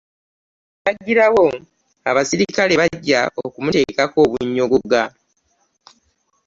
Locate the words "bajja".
2.81-3.19